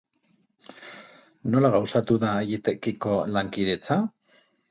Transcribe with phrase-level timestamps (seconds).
[1.55, 4.01] Nola gauzatu da haiekiko lankidetza?